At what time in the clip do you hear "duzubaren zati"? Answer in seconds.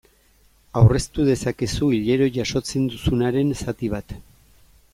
2.95-3.91